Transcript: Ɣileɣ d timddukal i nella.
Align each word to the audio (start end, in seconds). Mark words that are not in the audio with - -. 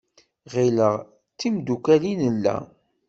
Ɣileɣ 0.53 0.93
d 1.01 1.03
timddukal 1.39 2.03
i 2.11 2.13
nella. 2.21 2.55